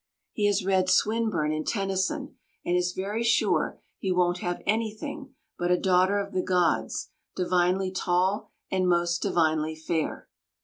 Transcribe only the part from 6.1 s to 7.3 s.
of the gods,